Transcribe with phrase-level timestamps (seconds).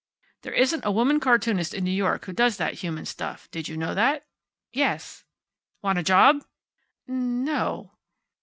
[0.41, 3.47] "There isn't a woman cartoonist in New York who does that human stuff.
[3.51, 4.25] Did you know that?"
[4.73, 5.25] "Yes."
[5.83, 6.37] "Want a job?"
[7.07, 7.91] "N no."